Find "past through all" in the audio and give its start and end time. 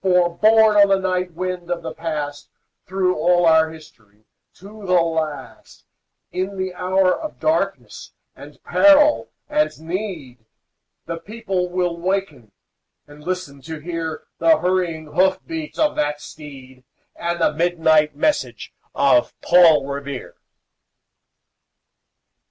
1.93-3.45